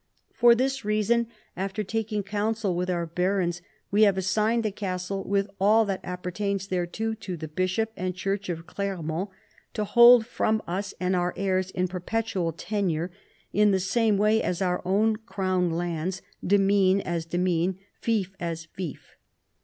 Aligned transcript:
For 0.33 0.55
this 0.55 0.83
reason, 0.83 1.27
after 1.55 1.83
taking 1.83 2.23
counsel 2.23 2.73
with 2.75 2.89
our 2.89 3.05
barons, 3.05 3.61
we 3.91 4.01
have 4.01 4.17
assigned 4.17 4.63
the 4.63 4.71
castle 4.71 5.23
with 5.23 5.47
all 5.59 5.85
that 5.85 5.99
appertains 6.03 6.65
thereto 6.69 7.13
to 7.13 7.37
the 7.37 7.47
bishop 7.47 7.91
and 7.95 8.15
church 8.15 8.49
of 8.49 8.65
Clermont, 8.65 9.29
to 9.75 9.83
hold 9.83 10.25
from 10.25 10.59
us 10.65 10.95
and 10.99 11.15
our 11.15 11.35
heirs 11.37 11.69
in 11.69 11.87
perpetual 11.87 12.51
tenure 12.51 13.11
in 13.53 13.69
the 13.69 13.79
same 13.79 14.17
way 14.17 14.41
as 14.41 14.59
our 14.59 14.81
other 14.87 15.17
crown 15.27 15.69
lands, 15.69 16.23
demesne 16.43 17.01
as 17.01 17.27
demesne, 17.27 17.77
fief 17.99 18.35
as 18.39 18.65
fief. 18.73 19.17